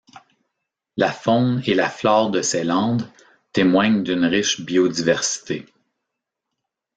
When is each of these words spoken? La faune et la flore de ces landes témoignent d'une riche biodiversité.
La 0.97 1.11
faune 1.11 1.61
et 1.67 1.75
la 1.75 1.87
flore 1.87 2.31
de 2.31 2.41
ces 2.41 2.63
landes 2.63 3.07
témoignent 3.53 4.01
d'une 4.01 4.25
riche 4.25 4.61
biodiversité. 4.61 5.67